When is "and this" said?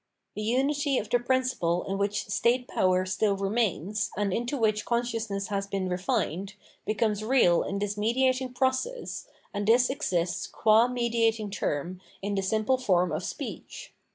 9.53-9.91